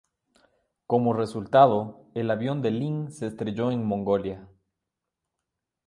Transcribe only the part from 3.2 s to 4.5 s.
estrelló en Mongolia.